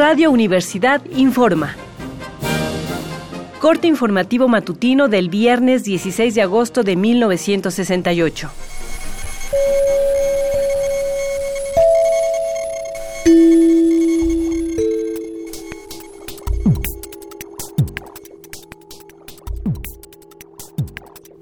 Radio 0.00 0.30
Universidad 0.30 1.02
informa. 1.14 1.76
Corte 3.58 3.86
informativo 3.86 4.48
matutino 4.48 5.08
del 5.08 5.28
viernes 5.28 5.84
16 5.84 6.34
de 6.34 6.40
agosto 6.40 6.82
de 6.82 6.96
1968. 6.96 8.50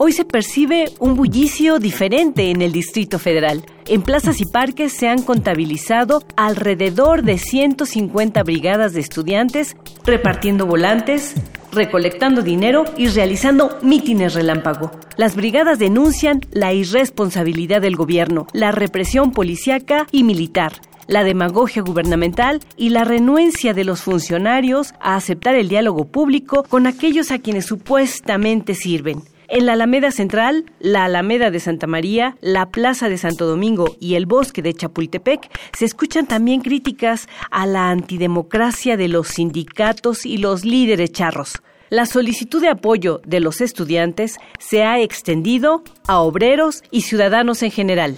Hoy 0.00 0.12
se 0.12 0.24
percibe 0.24 0.92
un 1.00 1.16
bullicio 1.16 1.80
diferente 1.80 2.52
en 2.52 2.62
el 2.62 2.70
Distrito 2.70 3.18
Federal. 3.18 3.64
En 3.88 4.02
plazas 4.02 4.40
y 4.40 4.44
parques 4.44 4.92
se 4.92 5.08
han 5.08 5.22
contabilizado 5.22 6.22
alrededor 6.36 7.24
de 7.24 7.36
150 7.36 8.44
brigadas 8.44 8.92
de 8.92 9.00
estudiantes 9.00 9.76
repartiendo 10.04 10.66
volantes, 10.66 11.34
recolectando 11.72 12.42
dinero 12.42 12.84
y 12.96 13.08
realizando 13.08 13.76
mítines 13.82 14.34
relámpago. 14.34 14.92
Las 15.16 15.34
brigadas 15.34 15.80
denuncian 15.80 16.42
la 16.52 16.72
irresponsabilidad 16.72 17.82
del 17.82 17.96
gobierno, 17.96 18.46
la 18.52 18.70
represión 18.70 19.32
policíaca 19.32 20.06
y 20.12 20.22
militar, 20.22 20.74
la 21.08 21.24
demagogia 21.24 21.82
gubernamental 21.82 22.60
y 22.76 22.90
la 22.90 23.02
renuencia 23.02 23.74
de 23.74 23.82
los 23.82 24.02
funcionarios 24.02 24.94
a 25.00 25.16
aceptar 25.16 25.56
el 25.56 25.68
diálogo 25.68 26.04
público 26.04 26.62
con 26.62 26.86
aquellos 26.86 27.32
a 27.32 27.40
quienes 27.40 27.66
supuestamente 27.66 28.76
sirven. 28.76 29.24
En 29.50 29.64
la 29.64 29.72
Alameda 29.72 30.10
Central, 30.10 30.66
la 30.78 31.04
Alameda 31.06 31.50
de 31.50 31.58
Santa 31.58 31.86
María, 31.86 32.36
la 32.42 32.68
Plaza 32.68 33.08
de 33.08 33.16
Santo 33.16 33.46
Domingo 33.46 33.96
y 33.98 34.16
el 34.16 34.26
Bosque 34.26 34.60
de 34.60 34.74
Chapultepec 34.74 35.50
se 35.72 35.86
escuchan 35.86 36.26
también 36.26 36.60
críticas 36.60 37.30
a 37.50 37.66
la 37.66 37.88
antidemocracia 37.88 38.98
de 38.98 39.08
los 39.08 39.28
sindicatos 39.28 40.26
y 40.26 40.36
los 40.36 40.66
líderes 40.66 41.12
charros. 41.12 41.62
La 41.88 42.04
solicitud 42.04 42.60
de 42.60 42.68
apoyo 42.68 43.22
de 43.24 43.40
los 43.40 43.62
estudiantes 43.62 44.36
se 44.58 44.84
ha 44.84 45.00
extendido 45.00 45.82
a 46.06 46.20
obreros 46.20 46.82
y 46.90 47.00
ciudadanos 47.00 47.62
en 47.62 47.70
general. 47.70 48.16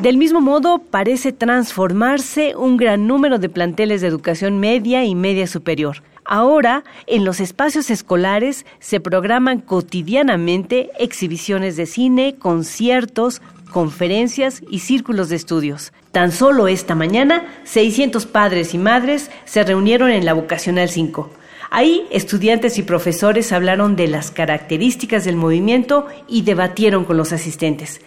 Del 0.00 0.16
mismo 0.16 0.40
modo, 0.40 0.78
parece 0.78 1.30
transformarse 1.30 2.56
un 2.56 2.78
gran 2.78 3.06
número 3.06 3.38
de 3.38 3.50
planteles 3.50 4.00
de 4.00 4.06
educación 4.06 4.58
media 4.58 5.04
y 5.04 5.14
media 5.14 5.46
superior. 5.46 6.02
Ahora, 6.24 6.84
en 7.06 7.26
los 7.26 7.38
espacios 7.38 7.90
escolares 7.90 8.64
se 8.78 9.00
programan 9.00 9.60
cotidianamente 9.60 10.88
exhibiciones 10.98 11.76
de 11.76 11.84
cine, 11.84 12.36
conciertos, 12.38 13.42
conferencias 13.70 14.62
y 14.70 14.78
círculos 14.78 15.28
de 15.28 15.36
estudios. 15.36 15.92
Tan 16.12 16.32
solo 16.32 16.66
esta 16.66 16.94
mañana, 16.94 17.44
600 17.64 18.24
padres 18.24 18.72
y 18.72 18.78
madres 18.78 19.30
se 19.44 19.64
reunieron 19.64 20.10
en 20.10 20.24
la 20.24 20.32
Vocacional 20.32 20.88
5. 20.88 21.28
Ahí, 21.68 22.06
estudiantes 22.10 22.78
y 22.78 22.84
profesores 22.84 23.52
hablaron 23.52 23.96
de 23.96 24.08
las 24.08 24.30
características 24.30 25.26
del 25.26 25.36
movimiento 25.36 26.06
y 26.26 26.40
debatieron 26.40 27.04
con 27.04 27.18
los 27.18 27.34
asistentes. 27.34 28.00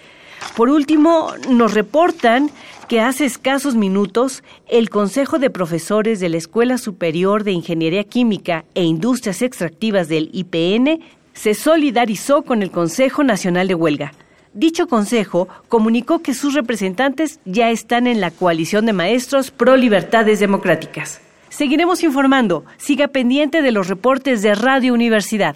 Por 0.56 0.70
último, 0.70 1.34
nos 1.50 1.74
reportan 1.74 2.52
que 2.88 3.02
hace 3.02 3.26
escasos 3.26 3.76
minutos 3.76 4.44
el 4.70 4.90
Consejo 4.90 5.40
de 5.40 5.50
Profesores 5.50 6.20
de 6.20 6.30
la 6.30 6.38
Escuela 6.38 6.78
Superior 6.78 7.44
de 7.44 7.52
Ingeniería 7.52 8.04
Química 8.04 8.66
e 8.76 8.84
Industrias 8.84 9.42
Extractivas 9.42 10.10
del 10.10 10.30
IPN 10.34 11.02
se 11.34 11.56
solidarizó 11.56 12.44
con 12.44 12.62
el 12.62 12.72
Consejo 12.72 13.24
Nacional 13.24 13.68
de 13.68 13.76
Huelga. 13.76 14.14
Dicho 14.54 14.88
consejo 14.88 15.48
comunicó 15.68 16.22
que 16.22 16.36
sus 16.36 16.54
representantes 16.54 17.40
ya 17.46 17.72
están 17.72 18.06
en 18.06 18.22
la 18.22 18.30
coalición 18.30 18.86
de 18.86 18.94
maestros 18.94 19.50
pro 19.50 19.76
libertades 19.76 20.40
democráticas. 20.40 21.22
Seguiremos 21.50 22.04
informando. 22.04 22.64
Siga 22.78 23.08
pendiente 23.08 23.62
de 23.62 23.72
los 23.72 23.88
reportes 23.88 24.42
de 24.42 24.54
Radio 24.56 24.94
Universidad. 24.94 25.56